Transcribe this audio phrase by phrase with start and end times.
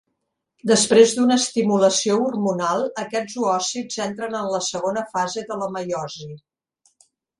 [0.69, 6.31] Després d'una estimulació hormonal, aquests oòcits entren en la segona fase de la meiosi.